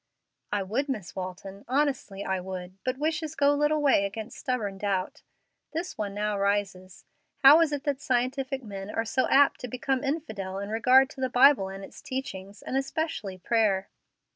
"I 0.51 0.63
would, 0.63 0.89
Miss 0.89 1.15
Walton, 1.15 1.63
honestly 1.67 2.25
I 2.25 2.39
would; 2.39 2.75
but 2.83 2.97
wishes 2.97 3.35
go 3.35 3.53
little 3.53 3.83
way 3.83 4.03
against 4.03 4.39
stubborn 4.39 4.79
doubt. 4.79 5.21
This 5.73 5.95
one 5.95 6.15
now 6.15 6.39
rises: 6.39 7.05
How 7.43 7.61
is 7.61 7.71
it 7.71 7.83
that 7.83 8.01
scientific 8.01 8.63
men 8.63 8.89
are 8.89 9.05
so 9.05 9.27
apt 9.29 9.59
to 9.59 9.67
become 9.67 10.03
infidel 10.03 10.57
in 10.57 10.69
regard 10.69 11.11
to 11.11 11.21
the 11.21 11.29
Bible 11.29 11.69
and 11.69 11.83
its 11.85 12.01
teachings, 12.01 12.63
and 12.63 12.75
especially 12.77 13.37
prayer?" 13.37 13.89